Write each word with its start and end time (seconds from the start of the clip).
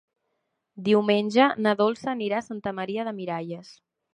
Diumenge 0.87 1.49
na 1.65 1.75
Dolça 1.83 2.09
anirà 2.17 2.41
a 2.41 2.47
Santa 2.47 2.77
Maria 2.81 3.07
de 3.11 3.17
Miralles. 3.23 3.71